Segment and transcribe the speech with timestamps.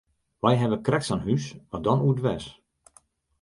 [0.43, 2.45] Wy hawwe krekt sa'n hús, mar dan oerdwers.